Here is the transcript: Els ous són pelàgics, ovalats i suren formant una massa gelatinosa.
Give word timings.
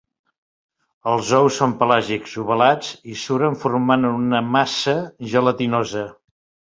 Els 1.09 1.27
ous 1.39 1.57
són 1.59 1.75
pelàgics, 1.83 2.33
ovalats 2.43 2.89
i 3.15 3.17
suren 3.25 3.57
formant 3.65 4.07
una 4.13 4.39
massa 4.57 4.95
gelatinosa. 5.35 6.03